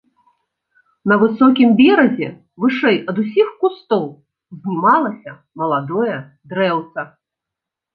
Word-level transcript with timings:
На 1.11 1.15
высокім 1.23 1.69
беразе 1.81 2.29
вышэй 2.65 2.97
ад 3.15 3.23
усіх 3.27 3.47
кустоў 3.63 4.03
узнімалася 4.51 5.31
маладое 5.65 6.13
дрэўца. 6.49 7.11